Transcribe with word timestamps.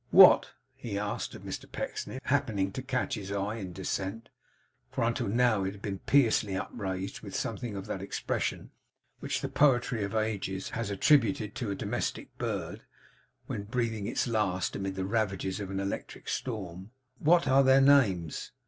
'What,' 0.09 0.49
he 0.73 0.97
asked 0.97 1.35
of 1.35 1.43
Mr 1.43 1.71
Pecksniff, 1.71 2.23
happening 2.23 2.71
to 2.71 2.81
catch 2.81 3.13
his 3.13 3.31
eye 3.31 3.57
in 3.57 3.67
its 3.67 3.75
descent; 3.75 4.29
for 4.89 5.03
until 5.03 5.27
now 5.27 5.63
it 5.63 5.73
had 5.73 5.81
been 5.83 5.99
piously 5.99 6.55
upraised, 6.57 7.21
with 7.21 7.35
something 7.35 7.75
of 7.75 7.85
that 7.85 8.01
expression 8.01 8.71
which 9.19 9.41
the 9.41 9.47
poetry 9.47 10.03
of 10.03 10.15
ages 10.15 10.69
has 10.69 10.89
attributed 10.89 11.53
to 11.53 11.69
a 11.69 11.75
domestic 11.75 12.35
bird, 12.39 12.81
when 13.45 13.61
breathing 13.61 14.07
its 14.07 14.25
last 14.25 14.75
amid 14.75 14.95
the 14.95 15.05
ravages 15.05 15.59
of 15.59 15.69
an 15.69 15.79
electric 15.79 16.27
storm: 16.27 16.89
'What 17.19 17.47
are 17.47 17.61
their 17.61 17.79
names? 17.79 18.53